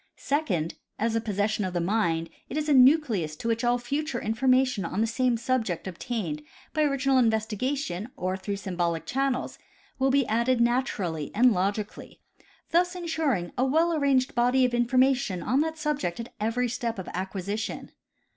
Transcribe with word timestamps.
Second, 0.17 0.73
as 0.97 1.15
a 1.15 1.21
possession 1.21 1.63
of 1.63 1.73
the 1.75 1.79
mind 1.79 2.27
it 2.49 2.57
is 2.57 2.67
a 2.67 2.73
nucleus 2.73 3.35
to 3.35 3.47
which 3.47 3.63
all 3.63 3.77
future 3.77 4.19
information 4.19 4.83
on 4.83 4.99
the 4.99 5.05
same 5.05 5.37
subject 5.37 5.85
obtained 5.87 6.41
by 6.73 6.81
original 6.81 7.19
investigation 7.19 8.09
or 8.17 8.35
through 8.35 8.55
symbolic 8.55 9.05
channels 9.05 9.59
will 9.99 10.09
be 10.09 10.25
added 10.25 10.59
natur 10.59 11.03
ally 11.03 11.27
and 11.35 11.53
logically, 11.53 12.19
thus 12.71 12.95
insuring 12.95 13.51
a 13.59 13.63
well 13.63 13.93
arranged 13.93 14.33
body 14.33 14.65
of 14.65 14.71
infor 14.71 14.97
mation 14.97 15.45
on 15.45 15.59
that 15.61 15.77
subject 15.77 16.19
at 16.19 16.33
every 16.39 16.67
step 16.67 16.97
of 16.97 17.07
acquisition. 17.13 17.91